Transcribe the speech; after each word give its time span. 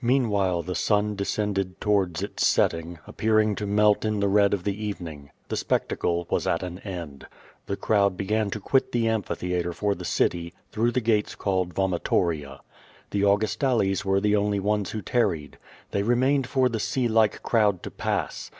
Meanwhile 0.00 0.62
the 0.62 0.76
sun 0.76 1.16
descended 1.16 1.80
towards 1.80 2.22
its 2.22 2.46
setting, 2.46 3.00
appearing 3.04 3.56
to 3.56 3.66
melt 3.66 4.04
in 4.04 4.20
the 4.20 4.28
red 4.28 4.54
of 4.54 4.62
the 4.62 4.80
evening. 4.84 5.32
The 5.48 5.56
spectacle 5.56 6.24
was 6.30 6.46
at 6.46 6.62
an 6.62 6.78
end. 6.78 7.26
The 7.66 7.74
crowd 7.76 8.16
began 8.16 8.50
to 8.50 8.60
quit 8.60 8.92
the 8.92 9.08
amphitheatre 9.08 9.72
for 9.72 9.96
the 9.96 10.04
city, 10.04 10.54
through 10.70 10.92
the 10.92 11.00
gates 11.00 11.34
called 11.34 11.74
Vomitoria. 11.74 12.60
The 13.10 13.22
Augustales 13.22 14.04
were 14.04 14.20
the 14.20 14.36
only 14.36 14.60
ones 14.60 14.92
who 14.92 15.02
tarried. 15.02 15.58
They 15.90 16.04
remained 16.04 16.46
for 16.46 16.68
the 16.68 16.78
sea 16.78 17.08
like 17.08 17.42
crowd 17.42 17.82
to 17.82 17.90
pass. 17.90 18.48